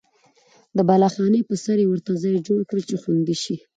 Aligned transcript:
د 0.77 0.79
بالاخانې 0.89 1.41
په 1.49 1.55
سر 1.63 1.77
یې 1.83 1.87
ورته 1.89 2.11
ځای 2.23 2.35
جوړ 2.47 2.59
کړل 2.69 2.83
چې 2.89 2.95
خوندي 3.01 3.35
شي. 3.43 3.55